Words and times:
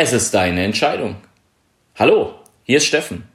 Es 0.00 0.12
ist 0.12 0.32
deine 0.32 0.62
Entscheidung. 0.62 1.16
Hallo, 1.96 2.32
hier 2.62 2.76
ist 2.76 2.86
Steffen. 2.86 3.26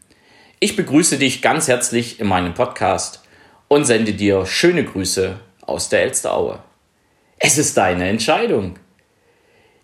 Ich 0.61 0.77
begrüße 0.77 1.17
dich 1.17 1.41
ganz 1.41 1.67
herzlich 1.67 2.21
in 2.21 2.27
meinem 2.27 2.53
Podcast 2.53 3.21
und 3.67 3.83
sende 3.83 4.13
dir 4.13 4.45
schöne 4.45 4.85
Grüße 4.85 5.41
aus 5.67 5.89
der 5.89 6.03
Elsteraue. 6.03 6.59
Es 7.37 7.57
ist 7.57 7.75
deine 7.75 8.07
Entscheidung. 8.07 8.79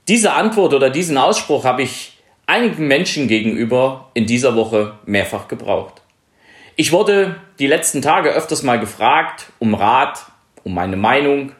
Diese 0.07 0.31
Antwort 0.31 0.73
oder 0.73 0.89
diesen 0.89 1.17
Ausspruch 1.17 1.65
habe 1.65 1.81
ich 1.81 2.17
einigen 2.45 2.87
Menschen 2.87 3.27
gegenüber 3.27 4.09
in 4.13 4.25
dieser 4.25 4.55
Woche 4.55 4.99
mehrfach 5.05 5.49
gebraucht. 5.49 6.01
Ich 6.77 6.93
wurde 6.93 7.41
die 7.59 7.67
letzten 7.67 8.01
Tage 8.01 8.29
öfters 8.29 8.63
mal 8.63 8.79
gefragt 8.79 9.47
um 9.59 9.73
Rat, 9.73 10.27
um 10.63 10.75
meine 10.75 10.95
Meinung, 10.95 11.51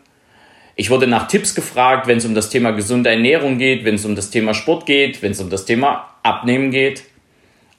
ich 0.79 0.89
wurde 0.89 1.07
nach 1.07 1.27
Tipps 1.27 1.55
gefragt, 1.55 2.07
wenn 2.07 2.19
es 2.19 2.25
um 2.25 2.33
das 2.33 2.49
Thema 2.49 2.71
gesunde 2.71 3.09
Ernährung 3.09 3.57
geht, 3.57 3.83
wenn 3.83 3.95
es 3.95 4.05
um 4.05 4.15
das 4.15 4.29
Thema 4.29 4.53
Sport 4.53 4.85
geht, 4.85 5.21
wenn 5.21 5.33
es 5.33 5.41
um 5.41 5.49
das 5.49 5.65
Thema 5.65 6.09
Abnehmen 6.23 6.71
geht, 6.71 7.03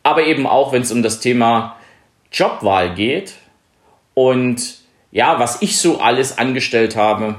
aber 0.03 0.27
eben 0.27 0.47
auch, 0.47 0.75
wenn 0.75 0.83
es 0.83 0.93
um 0.93 1.03
das 1.03 1.19
Thema 1.19 1.77
Jobwahl 2.31 2.95
geht 2.95 3.33
und 4.13 4.81
ja, 5.13 5.39
was 5.39 5.63
ich 5.63 5.79
so 5.79 6.01
alles 6.01 6.37
angestellt 6.37 6.95
habe, 6.95 7.37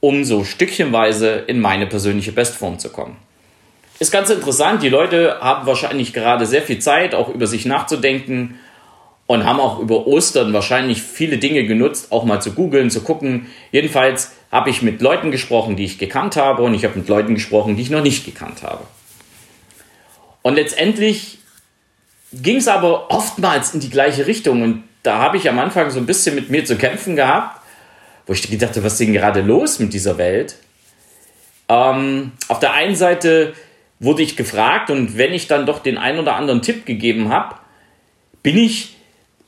um 0.00 0.22
so 0.24 0.44
stückchenweise 0.44 1.44
in 1.46 1.60
meine 1.60 1.86
persönliche 1.86 2.32
Bestform 2.32 2.78
zu 2.78 2.90
kommen. 2.90 3.16
Ist 4.00 4.12
ganz 4.12 4.28
interessant, 4.28 4.82
die 4.82 4.90
Leute 4.90 5.38
haben 5.40 5.66
wahrscheinlich 5.66 6.12
gerade 6.12 6.44
sehr 6.44 6.60
viel 6.60 6.78
Zeit, 6.78 7.14
auch 7.14 7.30
über 7.30 7.46
sich 7.46 7.64
nachzudenken 7.64 8.58
und 9.30 9.44
haben 9.44 9.60
auch 9.60 9.78
über 9.78 10.08
Ostern 10.08 10.52
wahrscheinlich 10.52 11.00
viele 11.04 11.38
Dinge 11.38 11.64
genutzt, 11.64 12.10
auch 12.10 12.24
mal 12.24 12.42
zu 12.42 12.50
googeln, 12.50 12.90
zu 12.90 13.00
gucken. 13.00 13.46
Jedenfalls 13.70 14.32
habe 14.50 14.70
ich 14.70 14.82
mit 14.82 15.00
Leuten 15.00 15.30
gesprochen, 15.30 15.76
die 15.76 15.84
ich 15.84 15.98
gekannt 15.98 16.34
habe 16.34 16.64
und 16.64 16.74
ich 16.74 16.84
habe 16.84 16.98
mit 16.98 17.08
Leuten 17.08 17.36
gesprochen, 17.36 17.76
die 17.76 17.82
ich 17.82 17.90
noch 17.90 18.02
nicht 18.02 18.24
gekannt 18.24 18.64
habe. 18.64 18.82
Und 20.42 20.56
letztendlich 20.56 21.38
ging 22.32 22.56
es 22.56 22.66
aber 22.66 23.12
oftmals 23.12 23.72
in 23.72 23.78
die 23.78 23.88
gleiche 23.88 24.26
Richtung 24.26 24.62
und 24.62 24.82
da 25.04 25.18
habe 25.18 25.36
ich 25.36 25.48
am 25.48 25.60
Anfang 25.60 25.90
so 25.90 26.00
ein 26.00 26.06
bisschen 26.06 26.34
mit 26.34 26.50
mir 26.50 26.64
zu 26.64 26.74
kämpfen 26.74 27.14
gehabt, 27.14 27.62
wo 28.26 28.32
ich 28.32 28.42
gedacht 28.50 28.70
habe, 28.70 28.82
was 28.82 28.94
ist 28.94 29.00
denn 29.00 29.12
gerade 29.12 29.42
los 29.42 29.78
mit 29.78 29.92
dieser 29.92 30.18
Welt? 30.18 30.56
Ähm, 31.68 32.32
auf 32.48 32.58
der 32.58 32.72
einen 32.72 32.96
Seite 32.96 33.52
wurde 34.00 34.24
ich 34.24 34.36
gefragt 34.36 34.90
und 34.90 35.16
wenn 35.16 35.32
ich 35.32 35.46
dann 35.46 35.66
doch 35.66 35.78
den 35.78 35.98
einen 35.98 36.18
oder 36.18 36.34
anderen 36.34 36.62
Tipp 36.62 36.84
gegeben 36.84 37.28
habe, 37.28 37.54
bin 38.42 38.58
ich 38.58 38.96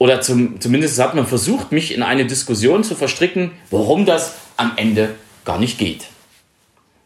oder 0.03 0.20
zum, 0.20 0.61
zumindest 0.61 0.98
hat 0.98 1.14
man 1.14 1.28
versucht, 1.28 1.70
mich 1.70 1.95
in 1.95 2.03
eine 2.03 2.27
Diskussion 2.27 2.83
zu 2.83 2.97
verstricken, 2.97 3.53
warum 3.70 4.05
das 4.05 4.34
am 4.56 4.72
Ende 4.75 5.14
gar 5.44 5.61
nicht 5.61 5.78
geht. 5.78 6.06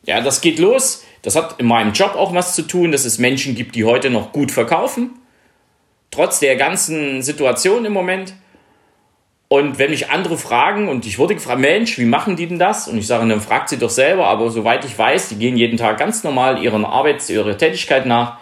Ja, 0.04 0.22
das 0.22 0.40
geht 0.40 0.58
los. 0.58 1.04
Das 1.20 1.36
hat 1.36 1.60
in 1.60 1.66
meinem 1.66 1.92
Job 1.92 2.14
auch 2.14 2.32
was 2.32 2.54
zu 2.54 2.62
tun, 2.62 2.92
dass 2.92 3.04
es 3.04 3.18
Menschen 3.18 3.54
gibt, 3.54 3.74
die 3.74 3.84
heute 3.84 4.08
noch 4.08 4.32
gut 4.32 4.50
verkaufen, 4.50 5.10
trotz 6.10 6.40
der 6.40 6.56
ganzen 6.56 7.20
Situation 7.20 7.84
im 7.84 7.92
Moment. 7.92 8.32
Und 9.48 9.78
wenn 9.78 9.90
mich 9.90 10.08
andere 10.08 10.38
fragen, 10.38 10.88
und 10.88 11.04
ich 11.04 11.18
wurde 11.18 11.34
gefragt, 11.34 11.60
Mensch, 11.60 11.98
wie 11.98 12.06
machen 12.06 12.36
die 12.36 12.46
denn 12.46 12.58
das? 12.58 12.88
Und 12.88 12.96
ich 12.96 13.06
sage, 13.06 13.28
dann 13.28 13.42
fragt 13.42 13.68
sie 13.68 13.76
doch 13.76 13.90
selber, 13.90 14.26
aber 14.28 14.48
soweit 14.48 14.86
ich 14.86 14.98
weiß, 14.98 15.28
die 15.28 15.36
gehen 15.36 15.58
jeden 15.58 15.76
Tag 15.76 15.98
ganz 15.98 16.24
normal 16.24 16.62
ihren 16.62 16.86
Arbeits-, 16.86 17.28
ihrer 17.28 17.58
Tätigkeit 17.58 18.06
nach 18.06 18.38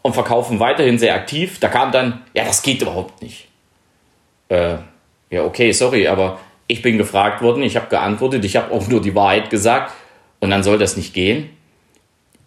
und 0.00 0.14
verkaufen 0.14 0.60
weiterhin 0.60 0.98
sehr 0.98 1.14
aktiv. 1.14 1.60
Da 1.60 1.68
kam 1.68 1.92
dann, 1.92 2.22
ja, 2.32 2.46
das 2.46 2.62
geht 2.62 2.80
überhaupt 2.80 3.20
nicht 3.20 3.51
äh, 4.52 4.76
ja, 5.30 5.44
okay, 5.44 5.72
sorry, 5.72 6.06
aber 6.06 6.38
ich 6.66 6.82
bin 6.82 6.98
gefragt 6.98 7.42
worden, 7.42 7.62
ich 7.62 7.76
habe 7.76 7.88
geantwortet, 7.88 8.44
ich 8.44 8.56
habe 8.56 8.72
auch 8.72 8.86
nur 8.86 9.00
die 9.00 9.14
Wahrheit 9.14 9.50
gesagt 9.50 9.92
und 10.40 10.50
dann 10.50 10.62
soll 10.62 10.78
das 10.78 10.96
nicht 10.96 11.14
gehen. 11.14 11.50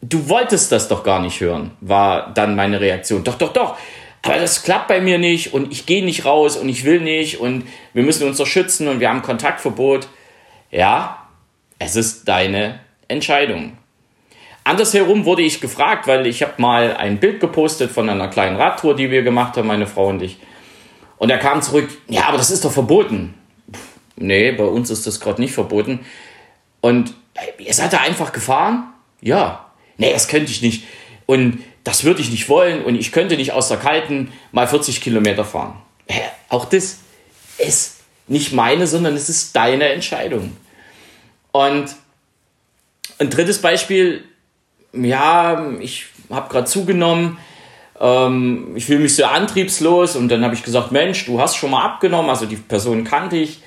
Du 0.02 0.30
wolltest 0.30 0.72
das 0.72 0.88
doch 0.88 1.04
gar 1.04 1.20
nicht 1.20 1.42
hören, 1.42 1.72
war 1.82 2.32
dann 2.34 2.56
meine 2.56 2.80
Reaktion. 2.80 3.24
Doch, 3.24 3.36
doch, 3.36 3.54
doch. 3.54 3.78
Aber 4.22 4.38
das 4.38 4.64
klappt 4.64 4.88
bei 4.88 5.02
mir 5.02 5.18
nicht 5.18 5.54
und 5.54 5.72
ich 5.72 5.86
gehe 5.86 6.04
nicht 6.04 6.26
raus 6.26 6.58
und 6.58 6.70
ich 6.70 6.84
will 6.84 7.00
nicht 7.00 7.40
und 7.40 7.68
wir 7.94 8.04
müssen 8.04 8.28
uns 8.28 8.38
doch 8.38 8.48
schützen 8.48 8.88
und 8.88 9.00
wir 9.00 9.10
haben 9.10 9.22
Kontaktverbot. 9.22 10.08
Ja, 10.72 11.28
es 11.80 11.96
ist 11.96 12.28
deine 12.28 12.80
Entscheidung. 13.08 13.78
Andersherum 14.64 15.26
wurde 15.26 15.44
ich 15.44 15.62
gefragt, 15.62 16.08
weil 16.08 16.26
ich 16.26 16.42
habe 16.42 16.54
mal 16.58 16.98
ein 16.98 17.20
Bild 17.20 17.40
gepostet 17.40 17.92
von 17.92 18.10
einer 18.10 18.28
kleinen 18.28 18.58
Radtour, 18.58 18.96
die 18.96 19.12
wir 19.12 19.22
gemacht 19.22 19.58
haben, 19.58 19.68
meine 19.68 19.88
Frau 19.88 20.08
und 20.08 20.22
ich. 20.24 20.38
Und 21.18 21.30
er 21.30 21.38
kam 21.38 21.62
zurück, 21.62 21.90
ja, 22.08 22.26
aber 22.26 22.38
das 22.38 22.52
ist 22.52 22.66
doch 22.66 22.72
verboten. 22.72 23.34
Nee, 24.16 24.52
bei 24.52 24.64
uns 24.66 24.90
ist 24.90 25.08
das 25.08 25.20
gerade 25.20 25.42
nicht 25.42 25.54
verboten. 25.54 26.06
Und 26.82 27.14
ihr 27.58 27.74
seid 27.74 27.94
da 27.94 28.00
einfach 28.00 28.32
gefahren? 28.32 28.94
Ja. 29.22 29.66
Nee, 29.98 30.14
das 30.14 30.28
könnte 30.28 30.52
ich 30.52 30.62
nicht. 30.62 30.86
Und 31.26 31.64
das 31.84 32.04
würde 32.04 32.22
ich 32.22 32.32
nicht 32.32 32.50
wollen. 32.50 32.84
Und 32.84 32.96
ich 32.96 33.12
könnte 33.12 33.38
nicht 33.38 33.54
aus 33.54 33.68
der 33.68 33.78
Kalten 33.78 34.32
mal 34.52 34.68
40 34.68 35.02
Kilometer 35.02 35.46
fahren. 35.46 35.76
Auch 36.50 36.66
das 36.66 37.00
ist 37.58 37.98
nicht 38.28 38.54
meine, 38.54 38.88
sondern 38.88 39.16
es 39.16 39.30
ist 39.30 39.56
deine 39.56 39.90
Entscheidung. 39.90 40.56
Und 41.52 41.96
ein 43.18 43.30
drittes 43.30 43.62
Beispiel, 43.62 44.24
ja, 44.94 45.72
ich 45.80 46.08
habe 46.30 46.50
gerade 46.50 46.68
zugenommen 46.68 47.38
ähm, 48.00 48.74
ich 48.76 48.86
fühle 48.86 49.00
mich 49.00 49.16
sehr 49.16 49.32
antriebslos 49.32 50.16
und 50.16 50.30
dann 50.30 50.44
habe 50.44 50.56
ich 50.56 50.64
gesagt, 50.64 50.92
Mensch, 50.92 51.26
du 51.26 51.40
hast 51.40 51.56
schon 51.56 51.72
mal 51.72 51.84
abgenommen, 51.84 52.30
also 52.30 52.46
die 52.46 52.56
Person 52.56 53.04
kannte 53.04 53.38
ich, 53.38 53.62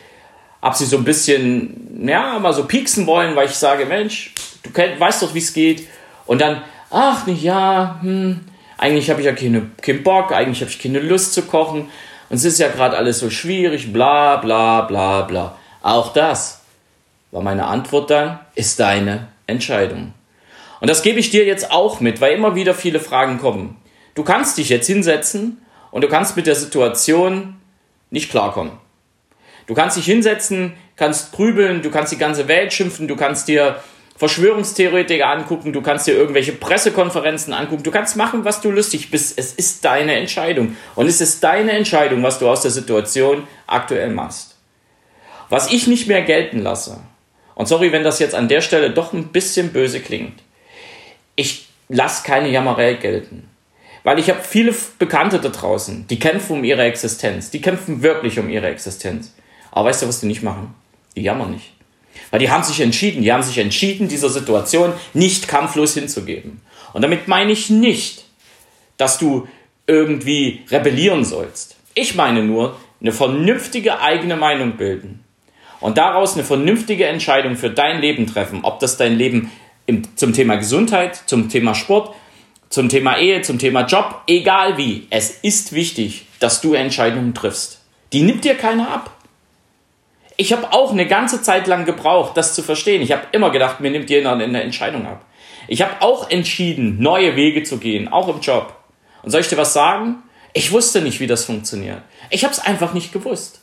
habe 0.60 0.76
sie 0.76 0.86
so 0.86 0.98
ein 0.98 1.04
bisschen, 1.04 2.06
ja, 2.06 2.38
mal 2.38 2.52
so 2.52 2.64
pieksen 2.64 3.06
wollen, 3.06 3.36
weil 3.36 3.46
ich 3.46 3.54
sage, 3.54 3.86
Mensch, 3.86 4.32
du 4.62 4.70
kenn, 4.70 4.98
weißt 4.98 5.22
doch, 5.22 5.34
wie 5.34 5.38
es 5.38 5.52
geht. 5.52 5.86
Und 6.26 6.40
dann, 6.40 6.62
ach, 6.90 7.26
nicht 7.26 7.42
ja, 7.42 7.98
hm, 8.02 8.40
eigentlich 8.76 9.10
habe 9.10 9.20
ich 9.20 9.26
ja 9.26 9.32
keine, 9.32 9.70
keinen 9.80 10.02
Bock, 10.02 10.32
eigentlich 10.32 10.60
habe 10.60 10.70
ich 10.70 10.78
keine 10.78 11.00
Lust 11.00 11.32
zu 11.32 11.42
kochen 11.42 11.88
und 12.28 12.36
es 12.36 12.44
ist 12.44 12.58
ja 12.58 12.68
gerade 12.68 12.96
alles 12.96 13.20
so 13.20 13.30
schwierig, 13.30 13.92
bla 13.92 14.36
bla 14.36 14.82
bla 14.82 15.22
bla. 15.22 15.56
Auch 15.82 16.12
das 16.12 16.62
war 17.30 17.42
meine 17.42 17.66
Antwort 17.66 18.10
dann, 18.10 18.40
ist 18.54 18.78
deine 18.80 19.28
Entscheidung. 19.46 20.12
Und 20.80 20.88
das 20.88 21.02
gebe 21.02 21.18
ich 21.18 21.30
dir 21.30 21.44
jetzt 21.44 21.72
auch 21.72 22.00
mit, 22.00 22.20
weil 22.20 22.34
immer 22.34 22.54
wieder 22.54 22.74
viele 22.74 23.00
Fragen 23.00 23.38
kommen. 23.38 23.76
Du 24.18 24.24
kannst 24.24 24.58
dich 24.58 24.68
jetzt 24.68 24.88
hinsetzen 24.88 25.62
und 25.92 26.02
du 26.02 26.08
kannst 26.08 26.36
mit 26.36 26.48
der 26.48 26.56
Situation 26.56 27.54
nicht 28.10 28.32
klarkommen. 28.32 28.72
Du 29.68 29.74
kannst 29.74 29.96
dich 29.96 30.06
hinsetzen, 30.06 30.72
kannst 30.96 31.30
grübeln, 31.30 31.82
du 31.82 31.90
kannst 31.92 32.10
die 32.12 32.18
ganze 32.18 32.48
Welt 32.48 32.72
schimpfen, 32.72 33.06
du 33.06 33.14
kannst 33.14 33.46
dir 33.46 33.80
Verschwörungstheoretiker 34.16 35.28
angucken, 35.28 35.72
du 35.72 35.82
kannst 35.82 36.08
dir 36.08 36.14
irgendwelche 36.14 36.50
Pressekonferenzen 36.50 37.54
angucken, 37.54 37.84
du 37.84 37.92
kannst 37.92 38.16
machen, 38.16 38.44
was 38.44 38.60
du 38.60 38.72
lustig 38.72 39.12
bist. 39.12 39.38
Es 39.38 39.52
ist 39.52 39.84
deine 39.84 40.16
Entscheidung. 40.16 40.76
Und 40.96 41.06
es 41.06 41.20
ist 41.20 41.44
deine 41.44 41.70
Entscheidung, 41.70 42.20
was 42.24 42.40
du 42.40 42.48
aus 42.48 42.62
der 42.62 42.72
Situation 42.72 43.46
aktuell 43.68 44.10
machst. 44.10 44.56
Was 45.48 45.70
ich 45.70 45.86
nicht 45.86 46.08
mehr 46.08 46.22
gelten 46.22 46.58
lasse, 46.58 46.98
und 47.54 47.68
sorry, 47.68 47.92
wenn 47.92 48.02
das 48.02 48.18
jetzt 48.18 48.34
an 48.34 48.48
der 48.48 48.62
Stelle 48.62 48.90
doch 48.90 49.12
ein 49.12 49.28
bisschen 49.28 49.72
böse 49.72 50.00
klingt, 50.00 50.42
ich 51.36 51.68
lasse 51.88 52.24
keine 52.24 52.48
Jammerei 52.48 52.94
gelten. 52.94 53.48
Weil 54.04 54.18
ich 54.18 54.30
habe 54.30 54.40
viele 54.42 54.74
Bekannte 54.98 55.40
da 55.40 55.48
draußen, 55.48 56.06
die 56.08 56.18
kämpfen 56.18 56.58
um 56.58 56.64
ihre 56.64 56.82
Existenz. 56.82 57.50
Die 57.50 57.60
kämpfen 57.60 58.02
wirklich 58.02 58.38
um 58.38 58.48
ihre 58.48 58.68
Existenz. 58.68 59.34
Aber 59.70 59.88
weißt 59.88 60.02
du, 60.02 60.08
was 60.08 60.20
die 60.20 60.26
nicht 60.26 60.42
machen? 60.42 60.74
Die 61.16 61.22
jammern 61.22 61.50
nicht. 61.52 61.72
Weil 62.30 62.40
die 62.40 62.50
haben 62.50 62.62
sich 62.62 62.80
entschieden, 62.80 63.22
die 63.22 63.32
haben 63.32 63.42
sich 63.42 63.58
entschieden, 63.58 64.08
dieser 64.08 64.28
Situation 64.28 64.92
nicht 65.14 65.48
kampflos 65.48 65.94
hinzugeben. 65.94 66.60
Und 66.92 67.02
damit 67.02 67.28
meine 67.28 67.52
ich 67.52 67.70
nicht, 67.70 68.24
dass 68.96 69.18
du 69.18 69.46
irgendwie 69.86 70.64
rebellieren 70.70 71.24
sollst. 71.24 71.76
Ich 71.94 72.14
meine 72.14 72.42
nur, 72.42 72.76
eine 73.00 73.12
vernünftige 73.12 74.00
eigene 74.00 74.36
Meinung 74.36 74.76
bilden. 74.76 75.24
Und 75.80 75.96
daraus 75.96 76.34
eine 76.34 76.44
vernünftige 76.44 77.06
Entscheidung 77.06 77.56
für 77.56 77.70
dein 77.70 78.00
Leben 78.00 78.26
treffen. 78.26 78.60
Ob 78.62 78.80
das 78.80 78.96
dein 78.96 79.16
Leben 79.16 79.50
im, 79.86 80.02
zum 80.16 80.32
Thema 80.32 80.56
Gesundheit, 80.56 81.22
zum 81.26 81.48
Thema 81.48 81.74
Sport, 81.74 82.14
zum 82.70 82.88
Thema 82.88 83.18
Ehe, 83.18 83.42
zum 83.42 83.58
Thema 83.58 83.86
Job, 83.86 84.22
egal 84.26 84.76
wie. 84.76 85.06
Es 85.10 85.30
ist 85.42 85.72
wichtig, 85.72 86.26
dass 86.40 86.60
du 86.60 86.74
Entscheidungen 86.74 87.34
triffst. 87.34 87.80
Die 88.12 88.22
nimmt 88.22 88.44
dir 88.44 88.54
keiner 88.54 88.90
ab. 88.90 89.10
Ich 90.36 90.52
habe 90.52 90.72
auch 90.72 90.92
eine 90.92 91.06
ganze 91.06 91.42
Zeit 91.42 91.66
lang 91.66 91.84
gebraucht, 91.84 92.36
das 92.36 92.54
zu 92.54 92.62
verstehen. 92.62 93.02
Ich 93.02 93.12
habe 93.12 93.22
immer 93.32 93.50
gedacht, 93.50 93.80
mir 93.80 93.90
nimmt 93.90 94.08
jeder 94.08 94.32
eine 94.32 94.62
Entscheidung 94.62 95.06
ab. 95.06 95.24
Ich 95.66 95.82
habe 95.82 96.00
auch 96.00 96.30
entschieden, 96.30 97.00
neue 97.00 97.36
Wege 97.36 97.62
zu 97.62 97.78
gehen, 97.78 98.08
auch 98.08 98.28
im 98.28 98.40
Job. 98.40 98.74
Und 99.22 99.30
soll 99.30 99.40
ich 99.40 99.48
dir 99.48 99.56
was 99.56 99.72
sagen? 99.72 100.22
Ich 100.54 100.72
wusste 100.72 101.02
nicht, 101.02 101.20
wie 101.20 101.26
das 101.26 101.44
funktioniert. 101.44 102.02
Ich 102.30 102.44
habe 102.44 102.52
es 102.52 102.60
einfach 102.60 102.94
nicht 102.94 103.12
gewusst. 103.12 103.60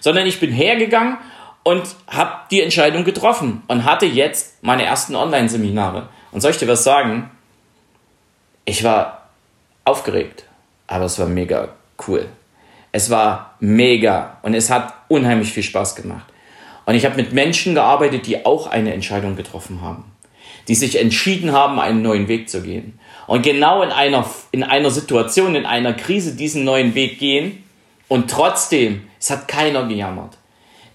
Sondern 0.00 0.26
ich 0.26 0.40
bin 0.40 0.50
hergegangen 0.50 1.18
und 1.62 1.82
habe 2.08 2.32
die 2.50 2.60
Entscheidung 2.60 3.04
getroffen 3.04 3.62
und 3.68 3.84
hatte 3.84 4.06
jetzt 4.06 4.62
meine 4.62 4.84
ersten 4.84 5.14
Online-Seminare. 5.14 6.08
Und 6.30 6.40
soll 6.40 6.52
ich 6.52 6.58
dir 6.58 6.68
was 6.68 6.84
sagen? 6.84 7.30
Ich 8.64 8.84
war 8.84 9.28
aufgeregt, 9.84 10.44
aber 10.86 11.04
es 11.04 11.18
war 11.18 11.26
mega 11.26 11.68
cool. 12.06 12.28
Es 12.92 13.10
war 13.10 13.56
mega 13.60 14.38
und 14.42 14.54
es 14.54 14.70
hat 14.70 14.92
unheimlich 15.08 15.52
viel 15.52 15.62
Spaß 15.62 15.96
gemacht. 15.96 16.26
Und 16.84 16.94
ich 16.94 17.04
habe 17.04 17.16
mit 17.16 17.32
Menschen 17.32 17.74
gearbeitet, 17.74 18.26
die 18.26 18.44
auch 18.44 18.66
eine 18.66 18.92
Entscheidung 18.92 19.36
getroffen 19.36 19.80
haben. 19.80 20.12
die 20.68 20.74
sich 20.74 21.00
entschieden 21.00 21.52
haben, 21.52 21.80
einen 21.80 22.02
neuen 22.02 22.28
Weg 22.28 22.48
zu 22.48 22.62
gehen. 22.62 22.98
Und 23.26 23.42
genau 23.42 23.82
in 23.82 23.90
einer, 23.90 24.24
in 24.50 24.62
einer 24.62 24.90
Situation, 24.90 25.54
in 25.54 25.66
einer 25.66 25.92
Krise 25.94 26.36
diesen 26.36 26.64
neuen 26.64 26.94
Weg 26.94 27.18
gehen 27.18 27.64
und 28.08 28.30
trotzdem, 28.30 29.08
es 29.18 29.30
hat 29.30 29.48
keiner 29.48 29.86
gejammert. 29.86 30.36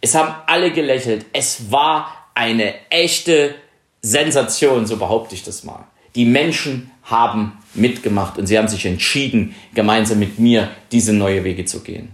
Es 0.01 0.15
haben 0.15 0.33
alle 0.45 0.71
gelächelt. 0.71 1.25
Es 1.33 1.71
war 1.71 2.29
eine 2.35 2.75
echte 2.89 3.55
Sensation, 4.01 4.85
so 4.85 4.97
behaupte 4.97 5.35
ich 5.35 5.43
das 5.43 5.63
mal. 5.63 5.85
Die 6.17 6.25
Menschen 6.25 6.89
haben 7.03 7.53
mitgemacht 7.75 8.39
und 8.39 8.47
sie 8.47 8.57
haben 8.57 8.67
sich 8.67 8.87
entschieden, 8.87 9.53
gemeinsam 9.75 10.17
mit 10.17 10.39
mir 10.39 10.71
diese 10.91 11.13
neue 11.13 11.43
Wege 11.43 11.63
zu 11.65 11.81
gehen. 11.81 12.09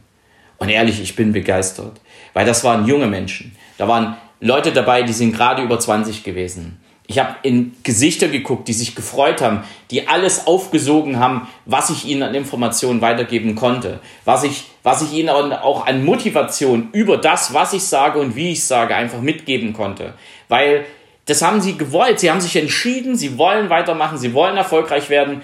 Und 0.57 0.67
ehrlich, 0.67 1.01
ich 1.01 1.15
bin 1.15 1.31
begeistert, 1.31 2.01
weil 2.33 2.45
das 2.45 2.65
waren 2.65 2.85
junge 2.85 3.07
Menschen. 3.07 3.55
Da 3.77 3.87
waren 3.87 4.17
Leute 4.41 4.73
dabei, 4.73 5.03
die 5.03 5.13
sind 5.13 5.33
gerade 5.33 5.61
über 5.63 5.79
20 5.79 6.25
gewesen. 6.25 6.81
Ich 7.07 7.17
habe 7.17 7.35
in 7.43 7.77
Gesichter 7.83 8.27
geguckt, 8.27 8.67
die 8.67 8.73
sich 8.73 8.93
gefreut 8.93 9.41
haben, 9.41 9.63
die 9.89 10.05
alles 10.09 10.47
aufgesogen 10.47 11.17
haben, 11.19 11.47
was 11.65 11.89
ich 11.89 12.03
ihnen 12.03 12.23
an 12.23 12.35
Informationen 12.35 12.99
weitergeben 12.99 13.55
konnte, 13.55 14.01
was 14.25 14.43
ich, 14.43 14.65
was 14.83 15.01
ich 15.01 15.13
ihnen 15.13 15.29
auch 15.29 15.85
an 15.85 16.03
Motivation 16.03 16.89
über 16.91 17.15
das, 17.17 17.53
was 17.53 17.71
ich 17.71 17.83
sage 17.83 18.19
und 18.19 18.35
wie 18.35 18.51
ich 18.51 18.65
sage, 18.65 18.95
einfach 18.95 19.21
mitgeben 19.21 19.71
konnte. 19.71 20.13
Weil 20.49 20.85
das 21.25 21.41
haben 21.41 21.61
sie 21.61 21.77
gewollt. 21.77 22.19
Sie 22.19 22.29
haben 22.29 22.41
sich 22.41 22.55
entschieden, 22.55 23.15
sie 23.15 23.37
wollen 23.37 23.69
weitermachen, 23.69 24.17
sie 24.17 24.33
wollen 24.33 24.57
erfolgreich 24.57 25.09
werden. 25.09 25.41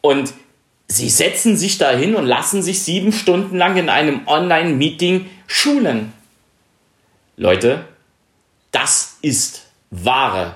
Und 0.00 0.32
sie 0.88 1.08
setzen 1.08 1.56
sich 1.56 1.78
dahin 1.78 2.14
und 2.14 2.26
lassen 2.26 2.62
sich 2.62 2.82
sieben 2.82 3.12
Stunden 3.12 3.56
lang 3.56 3.76
in 3.76 3.88
einem 3.88 4.26
Online-Meeting 4.26 5.28
schulen. 5.46 6.12
Leute, 7.36 7.84
das 8.72 9.18
ist 9.22 9.66
wahre, 9.90 10.54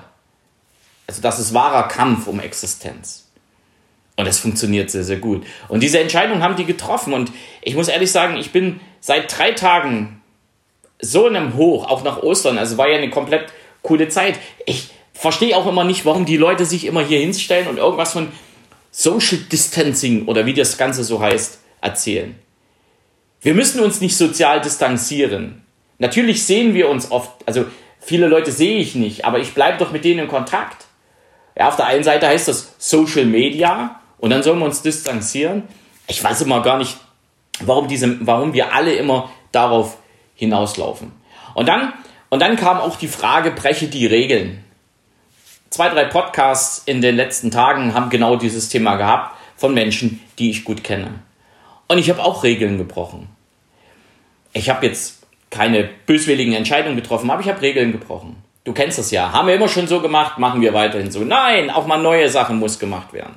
also 1.07 1.21
das 1.21 1.39
ist 1.39 1.53
wahrer 1.53 1.87
Kampf 1.87 2.27
um 2.27 2.39
Existenz. 2.39 3.27
Und 4.17 4.27
es 4.27 4.39
funktioniert 4.39 4.91
sehr, 4.91 5.03
sehr 5.03 5.17
gut. 5.17 5.45
Und 5.67 5.81
diese 5.81 5.99
Entscheidung 5.99 6.43
haben 6.43 6.55
die 6.55 6.65
getroffen. 6.65 7.13
Und 7.13 7.31
ich 7.61 7.75
muss 7.75 7.87
ehrlich 7.87 8.11
sagen, 8.11 8.37
ich 8.37 8.51
bin 8.51 8.79
seit 8.99 9.35
drei 9.35 9.51
Tagen 9.51 10.21
so 11.01 11.27
in 11.27 11.35
einem 11.35 11.55
Hoch, 11.55 11.89
auch 11.89 12.03
nach 12.03 12.21
Ostern. 12.21 12.57
Also 12.57 12.77
war 12.77 12.87
ja 12.87 12.97
eine 12.97 13.09
komplett 13.09 13.51
coole 13.81 14.07
Zeit. 14.09 14.39
Ich 14.65 14.89
verstehe 15.13 15.55
auch 15.55 15.67
immer 15.67 15.83
nicht, 15.83 16.05
warum 16.05 16.25
die 16.25 16.37
Leute 16.37 16.65
sich 16.65 16.85
immer 16.85 17.03
hier 17.05 17.19
hinstellen 17.19 17.67
und 17.67 17.77
irgendwas 17.77 18.13
von 18.13 18.29
Social 18.91 19.39
Distancing 19.51 20.25
oder 20.25 20.45
wie 20.45 20.53
das 20.53 20.77
Ganze 20.77 21.03
so 21.03 21.21
heißt, 21.21 21.59
erzählen. 21.81 22.35
Wir 23.41 23.53
müssen 23.53 23.79
uns 23.79 24.01
nicht 24.01 24.17
sozial 24.17 24.61
distanzieren. 24.61 25.63
Natürlich 25.97 26.45
sehen 26.45 26.73
wir 26.73 26.89
uns 26.89 27.11
oft, 27.11 27.31
also 27.45 27.65
viele 27.99 28.27
Leute 28.27 28.51
sehe 28.51 28.79
ich 28.79 28.95
nicht, 28.95 29.25
aber 29.25 29.39
ich 29.39 29.53
bleibe 29.53 29.77
doch 29.77 29.91
mit 29.91 30.03
denen 30.03 30.21
in 30.21 30.27
Kontakt. 30.27 30.85
Ja, 31.57 31.67
auf 31.67 31.75
der 31.75 31.87
einen 31.87 32.03
Seite 32.03 32.27
heißt 32.27 32.47
das 32.47 32.75
Social 32.77 33.25
Media 33.25 34.01
und 34.19 34.29
dann 34.29 34.43
sollen 34.43 34.59
wir 34.59 34.65
uns 34.65 34.81
distanzieren. 34.81 35.63
Ich 36.07 36.23
weiß 36.23 36.41
immer 36.41 36.61
gar 36.61 36.77
nicht, 36.77 36.97
warum, 37.61 37.87
diese, 37.87 38.25
warum 38.25 38.53
wir 38.53 38.73
alle 38.73 38.93
immer 38.93 39.31
darauf 39.51 39.97
hinauslaufen. 40.35 41.11
Und 41.53 41.67
dann 41.67 41.93
und 42.31 42.39
dann 42.39 42.55
kam 42.55 42.79
auch 42.79 42.95
die 42.95 43.09
Frage, 43.09 43.51
breche 43.51 43.87
die 43.87 44.05
Regeln. 44.05 44.63
Zwei, 45.69 45.89
drei 45.89 46.05
Podcasts 46.05 46.81
in 46.85 47.01
den 47.01 47.17
letzten 47.17 47.51
Tagen 47.51 47.93
haben 47.93 48.09
genau 48.09 48.37
dieses 48.37 48.69
Thema 48.69 48.95
gehabt 48.95 49.35
von 49.57 49.73
Menschen, 49.73 50.21
die 50.39 50.49
ich 50.49 50.63
gut 50.63 50.81
kenne. 50.81 51.19
Und 51.89 51.97
ich 51.97 52.09
habe 52.09 52.23
auch 52.23 52.43
Regeln 52.43 52.77
gebrochen. 52.77 53.27
Ich 54.53 54.69
habe 54.69 54.85
jetzt 54.85 55.23
keine 55.49 55.89
böswilligen 56.05 56.53
Entscheidungen 56.53 56.95
getroffen, 56.95 57.29
aber 57.29 57.41
ich 57.41 57.49
habe 57.49 57.61
Regeln 57.61 57.91
gebrochen. 57.91 58.37
Du 58.63 58.71
kennst 58.71 58.97
das 58.97 59.11
ja. 59.11 59.33
Haben 59.33 59.49
wir 59.49 59.55
immer 59.55 59.67
schon 59.67 59.87
so 59.87 59.99
gemacht, 59.99 60.37
machen 60.37 60.61
wir 60.61 60.73
weiterhin 60.73 61.11
so. 61.11 61.25
Nein, 61.25 61.69
auch 61.69 61.85
mal 61.85 62.01
neue 62.01 62.29
Sachen 62.29 62.59
muss 62.59 62.79
gemacht 62.79 63.11
werden. 63.11 63.35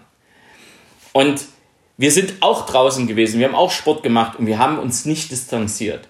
Und 1.13 1.47
wir 1.97 2.13
sind 2.13 2.35
auch 2.41 2.65
draußen 2.67 3.09
gewesen, 3.09 3.41
wir 3.41 3.49
haben 3.49 3.57
auch 3.57 3.73
Sport 3.73 4.05
gemacht 4.05 4.39
und 4.39 4.47
wir 4.47 4.59
haben 4.59 4.79
uns 4.79 5.05
nicht 5.05 5.33
distanziert. 5.33 6.09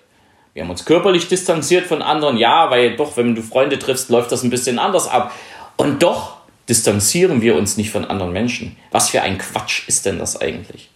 Wir 0.54 0.62
haben 0.62 0.70
uns 0.70 0.84
körperlich 0.84 1.26
distanziert 1.26 1.86
von 1.86 2.00
anderen, 2.00 2.36
ja, 2.36 2.70
weil 2.70 2.96
doch, 2.96 3.16
wenn 3.16 3.34
du 3.34 3.42
Freunde 3.42 3.78
triffst, 3.78 4.08
läuft 4.08 4.30
das 4.30 4.44
ein 4.44 4.50
bisschen 4.50 4.78
anders 4.78 5.08
ab. 5.08 5.32
Und 5.76 6.02
doch 6.02 6.36
distanzieren 6.68 7.42
wir 7.42 7.56
uns 7.56 7.76
nicht 7.76 7.90
von 7.90 8.04
anderen 8.04 8.32
Menschen. 8.32 8.76
Was 8.92 9.10
für 9.10 9.22
ein 9.22 9.36
Quatsch 9.38 9.88
ist 9.88 10.06
denn 10.06 10.20
das 10.20 10.40
eigentlich? 10.40 10.90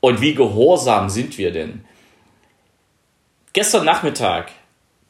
Und 0.00 0.20
wie 0.20 0.34
gehorsam 0.34 1.08
sind 1.08 1.38
wir 1.38 1.50
denn? 1.50 1.86
Gestern 3.54 3.86
Nachmittag, 3.86 4.50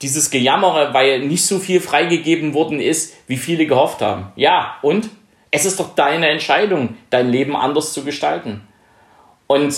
dieses 0.00 0.30
Gejammere, 0.30 0.94
weil 0.94 1.20
nicht 1.26 1.44
so 1.44 1.58
viel 1.58 1.80
freigegeben 1.80 2.54
worden 2.54 2.78
ist, 2.78 3.14
wie 3.26 3.36
viele 3.36 3.66
gehofft 3.66 4.00
haben. 4.00 4.32
Ja, 4.36 4.76
und? 4.82 5.08
Es 5.50 5.64
ist 5.64 5.80
doch 5.80 5.94
deine 5.94 6.28
Entscheidung, 6.28 6.96
dein 7.10 7.30
Leben 7.30 7.56
anders 7.56 7.92
zu 7.92 8.04
gestalten. 8.04 8.66
Und 9.46 9.74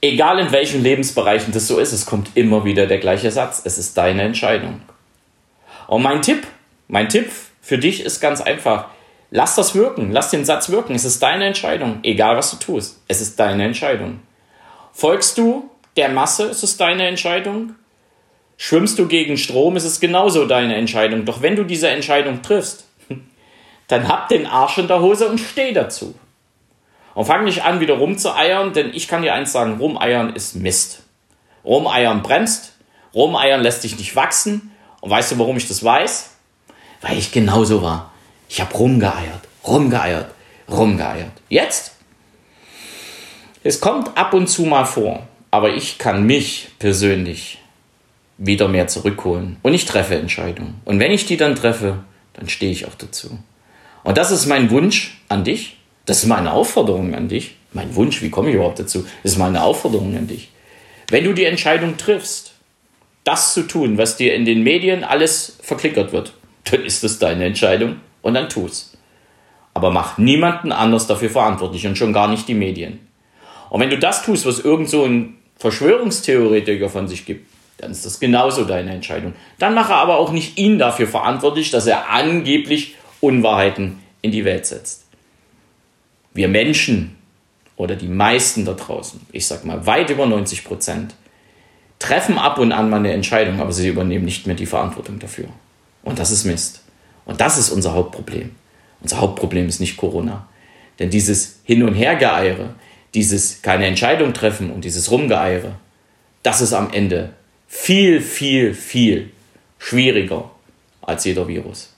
egal 0.00 0.38
in 0.38 0.52
welchen 0.52 0.82
Lebensbereichen 0.82 1.52
das 1.52 1.66
so 1.66 1.78
ist, 1.78 1.92
es 1.92 2.06
kommt 2.06 2.30
immer 2.34 2.64
wieder 2.64 2.86
der 2.86 2.98
gleiche 2.98 3.30
Satz. 3.30 3.62
Es 3.64 3.78
ist 3.78 3.96
deine 3.96 4.22
Entscheidung. 4.22 4.80
Und 5.86 6.02
mein 6.02 6.22
Tipp, 6.22 6.46
mein 6.86 7.08
Tipp 7.08 7.30
für 7.60 7.78
dich 7.78 8.02
ist 8.02 8.20
ganz 8.20 8.40
einfach. 8.40 8.86
Lass 9.30 9.56
das 9.56 9.74
wirken, 9.74 10.10
lass 10.10 10.30
den 10.30 10.44
Satz 10.44 10.70
wirken. 10.70 10.94
Es 10.94 11.04
ist 11.04 11.22
deine 11.22 11.46
Entscheidung, 11.46 11.98
egal 12.02 12.36
was 12.36 12.50
du 12.50 12.56
tust. 12.56 13.02
Es 13.08 13.20
ist 13.20 13.38
deine 13.38 13.64
Entscheidung. 13.64 14.20
Folgst 14.92 15.36
du 15.36 15.70
der 15.96 16.08
Masse, 16.08 16.44
ist 16.44 16.62
es 16.62 16.76
deine 16.76 17.06
Entscheidung. 17.06 17.74
Schwimmst 18.56 18.98
du 18.98 19.06
gegen 19.06 19.36
Strom, 19.36 19.76
ist 19.76 19.84
es 19.84 20.00
genauso 20.00 20.46
deine 20.46 20.76
Entscheidung. 20.76 21.24
Doch 21.24 21.42
wenn 21.42 21.56
du 21.56 21.64
diese 21.64 21.88
Entscheidung 21.88 22.42
triffst, 22.42 22.86
dann 23.88 24.08
hab 24.08 24.28
den 24.28 24.46
Arsch 24.46 24.78
in 24.78 24.88
der 24.88 25.00
Hose 25.00 25.28
und 25.28 25.38
steh 25.38 25.72
dazu. 25.72 26.14
Und 27.18 27.24
fang 27.24 27.42
nicht 27.42 27.64
an, 27.64 27.80
wieder 27.80 27.94
rumzueiern, 27.94 28.72
denn 28.74 28.94
ich 28.94 29.08
kann 29.08 29.22
dir 29.22 29.34
eins 29.34 29.50
sagen, 29.50 29.78
rumeiern 29.78 30.36
ist 30.36 30.54
Mist. 30.54 31.02
Rumeiern 31.64 32.22
bremst, 32.22 32.74
rumeiern 33.12 33.60
lässt 33.60 33.82
dich 33.82 33.98
nicht 33.98 34.14
wachsen. 34.14 34.70
Und 35.00 35.10
weißt 35.10 35.32
du, 35.32 35.38
warum 35.40 35.56
ich 35.56 35.66
das 35.66 35.82
weiß? 35.82 36.30
Weil 37.00 37.18
ich 37.18 37.32
genauso 37.32 37.82
war. 37.82 38.12
Ich 38.48 38.60
habe 38.60 38.72
rumgeeiert, 38.72 39.40
rumgeeiert, 39.66 40.30
rumgeeiert. 40.70 41.32
Jetzt? 41.48 41.96
Es 43.64 43.80
kommt 43.80 44.16
ab 44.16 44.32
und 44.32 44.46
zu 44.46 44.62
mal 44.62 44.84
vor, 44.84 45.26
aber 45.50 45.74
ich 45.74 45.98
kann 45.98 46.22
mich 46.22 46.68
persönlich 46.78 47.58
wieder 48.36 48.68
mehr 48.68 48.86
zurückholen. 48.86 49.56
Und 49.62 49.74
ich 49.74 49.86
treffe 49.86 50.14
Entscheidungen. 50.14 50.80
Und 50.84 51.00
wenn 51.00 51.10
ich 51.10 51.26
die 51.26 51.36
dann 51.36 51.56
treffe, 51.56 51.98
dann 52.34 52.48
stehe 52.48 52.70
ich 52.70 52.86
auch 52.86 52.94
dazu. 52.94 53.40
Und 54.04 54.16
das 54.16 54.30
ist 54.30 54.46
mein 54.46 54.70
Wunsch 54.70 55.20
an 55.28 55.42
dich. 55.42 55.77
Das 56.08 56.22
ist 56.22 56.26
meine 56.26 56.54
Aufforderung 56.54 57.14
an 57.14 57.28
dich. 57.28 57.56
Mein 57.74 57.94
Wunsch, 57.94 58.22
wie 58.22 58.30
komme 58.30 58.48
ich 58.48 58.54
überhaupt 58.54 58.78
dazu? 58.78 59.04
Das 59.22 59.32
ist 59.32 59.38
meine 59.38 59.62
Aufforderung 59.62 60.16
an 60.16 60.26
dich. 60.26 60.48
Wenn 61.10 61.24
du 61.24 61.34
die 61.34 61.44
Entscheidung 61.44 61.98
triffst, 61.98 62.54
das 63.24 63.52
zu 63.52 63.64
tun, 63.64 63.98
was 63.98 64.16
dir 64.16 64.34
in 64.34 64.46
den 64.46 64.62
Medien 64.62 65.04
alles 65.04 65.58
verklickert 65.60 66.14
wird, 66.14 66.32
dann 66.64 66.82
ist 66.82 67.04
das 67.04 67.18
deine 67.18 67.44
Entscheidung 67.44 67.96
und 68.22 68.32
dann 68.32 68.48
tu's. 68.48 68.96
Aber 69.74 69.90
mach 69.90 70.16
niemanden 70.16 70.72
anders 70.72 71.06
dafür 71.06 71.28
verantwortlich 71.28 71.86
und 71.86 71.98
schon 71.98 72.14
gar 72.14 72.28
nicht 72.28 72.48
die 72.48 72.54
Medien. 72.54 73.00
Und 73.68 73.82
wenn 73.82 73.90
du 73.90 73.98
das 73.98 74.22
tust, 74.22 74.46
was 74.46 74.60
irgend 74.60 74.88
so 74.88 75.04
ein 75.04 75.36
Verschwörungstheoretiker 75.58 76.88
von 76.88 77.06
sich 77.06 77.26
gibt, 77.26 77.50
dann 77.76 77.90
ist 77.90 78.06
das 78.06 78.18
genauso 78.18 78.64
deine 78.64 78.92
Entscheidung. 78.92 79.34
Dann 79.58 79.74
mache 79.74 79.92
aber 79.92 80.16
auch 80.16 80.32
nicht 80.32 80.56
ihn 80.56 80.78
dafür 80.78 81.06
verantwortlich, 81.06 81.70
dass 81.70 81.86
er 81.86 82.08
angeblich 82.08 82.94
Unwahrheiten 83.20 83.98
in 84.22 84.32
die 84.32 84.46
Welt 84.46 84.64
setzt 84.64 85.07
wir 86.38 86.48
Menschen 86.48 87.16
oder 87.76 87.96
die 87.96 88.08
meisten 88.08 88.64
da 88.64 88.72
draußen, 88.72 89.20
ich 89.32 89.46
sag 89.46 89.64
mal 89.64 89.84
weit 89.86 90.08
über 90.08 90.24
90 90.24 90.64
Prozent, 90.64 91.14
treffen 91.98 92.38
ab 92.38 92.58
und 92.58 92.72
an 92.72 92.88
mal 92.88 92.96
eine 92.96 93.12
Entscheidung, 93.12 93.60
aber 93.60 93.72
sie 93.72 93.88
übernehmen 93.88 94.24
nicht 94.24 94.46
mehr 94.46 94.56
die 94.56 94.66
Verantwortung 94.66 95.18
dafür. 95.18 95.48
Und 96.02 96.18
das 96.18 96.30
ist 96.30 96.44
Mist. 96.44 96.82
Und 97.26 97.40
das 97.40 97.58
ist 97.58 97.70
unser 97.70 97.92
Hauptproblem. 97.92 98.52
Unser 99.00 99.20
Hauptproblem 99.20 99.68
ist 99.68 99.80
nicht 99.80 99.96
Corona. 99.96 100.48
Denn 100.98 101.10
dieses 101.10 101.60
Hin- 101.64 101.82
und 101.82 101.94
Hergeeiere, 101.94 102.74
dieses 103.14 103.62
keine 103.62 103.86
Entscheidung 103.86 104.32
treffen 104.32 104.70
und 104.70 104.84
dieses 104.84 105.10
Rumgeeiere, 105.10 105.76
das 106.42 106.60
ist 106.60 106.72
am 106.72 106.90
Ende 106.92 107.34
viel, 107.66 108.20
viel, 108.20 108.74
viel 108.74 109.30
schwieriger 109.78 110.50
als 111.02 111.24
jeder 111.24 111.46
Virus. 111.46 111.94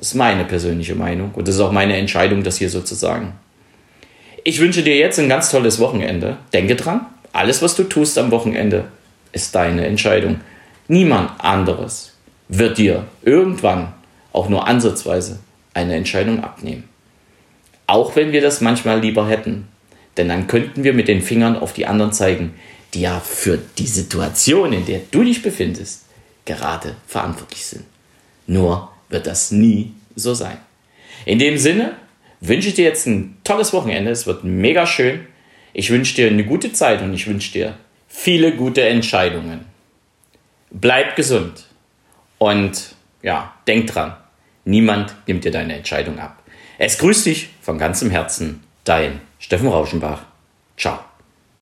Das 0.00 0.08
ist 0.08 0.14
meine 0.14 0.46
persönliche 0.46 0.94
Meinung 0.94 1.32
und 1.34 1.46
das 1.46 1.56
ist 1.56 1.60
auch 1.60 1.72
meine 1.72 1.94
Entscheidung, 1.98 2.42
das 2.42 2.56
hier 2.56 2.70
so 2.70 2.80
zu 2.80 2.94
sagen. 2.94 3.34
Ich 4.44 4.58
wünsche 4.58 4.82
dir 4.82 4.96
jetzt 4.96 5.18
ein 5.18 5.28
ganz 5.28 5.50
tolles 5.50 5.78
Wochenende. 5.78 6.38
Denke 6.54 6.74
dran, 6.74 7.04
alles, 7.34 7.60
was 7.60 7.76
du 7.76 7.84
tust 7.84 8.16
am 8.16 8.30
Wochenende, 8.30 8.86
ist 9.32 9.54
deine 9.54 9.86
Entscheidung. 9.86 10.40
Niemand 10.88 11.32
anderes 11.44 12.14
wird 12.48 12.78
dir 12.78 13.08
irgendwann 13.20 13.92
auch 14.32 14.48
nur 14.48 14.66
ansatzweise 14.66 15.40
eine 15.74 15.96
Entscheidung 15.96 16.42
abnehmen. 16.42 16.88
Auch 17.86 18.16
wenn 18.16 18.32
wir 18.32 18.40
das 18.40 18.62
manchmal 18.62 19.00
lieber 19.00 19.28
hätten. 19.28 19.68
Denn 20.16 20.30
dann 20.30 20.46
könnten 20.46 20.82
wir 20.82 20.94
mit 20.94 21.08
den 21.08 21.20
Fingern 21.20 21.58
auf 21.58 21.74
die 21.74 21.84
anderen 21.84 22.14
zeigen, 22.14 22.54
die 22.94 23.02
ja 23.02 23.20
für 23.20 23.58
die 23.76 23.86
Situation, 23.86 24.72
in 24.72 24.86
der 24.86 25.00
du 25.10 25.22
dich 25.24 25.42
befindest, 25.42 26.06
gerade 26.46 26.96
verantwortlich 27.06 27.66
sind. 27.66 27.84
Nur 28.46 28.89
wird 29.10 29.26
das 29.26 29.50
nie 29.50 29.92
so 30.14 30.34
sein. 30.34 30.58
In 31.26 31.38
dem 31.38 31.58
Sinne 31.58 31.96
wünsche 32.40 32.68
ich 32.68 32.74
dir 32.74 32.84
jetzt 32.84 33.06
ein 33.06 33.36
tolles 33.44 33.72
Wochenende. 33.72 34.10
Es 34.10 34.26
wird 34.26 34.44
mega 34.44 34.86
schön. 34.86 35.26
Ich 35.72 35.90
wünsche 35.90 36.14
dir 36.14 36.28
eine 36.28 36.44
gute 36.44 36.72
Zeit 36.72 37.02
und 37.02 37.12
ich 37.12 37.26
wünsche 37.26 37.52
dir 37.52 37.74
viele 38.08 38.56
gute 38.56 38.82
Entscheidungen. 38.82 39.66
Bleib 40.70 41.16
gesund 41.16 41.66
und 42.38 42.94
ja, 43.22 43.54
denk 43.66 43.88
dran, 43.88 44.16
niemand 44.64 45.14
nimmt 45.26 45.44
dir 45.44 45.50
deine 45.50 45.76
Entscheidung 45.76 46.18
ab. 46.18 46.42
Es 46.78 46.98
grüßt 46.98 47.26
dich 47.26 47.50
von 47.60 47.78
ganzem 47.78 48.10
Herzen, 48.10 48.62
dein 48.84 49.20
Steffen 49.38 49.68
Rauschenbach. 49.68 50.24
Ciao. 50.76 51.09